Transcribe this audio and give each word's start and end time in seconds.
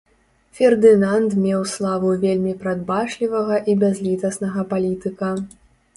Фердынанд 0.59 1.35
меў 1.43 1.61
славу 1.73 2.09
вельмі 2.25 2.53
прадбачлівага 2.65 3.61
і 3.73 3.79
бязлітаснага 3.85 4.61
палітыка. 4.73 5.35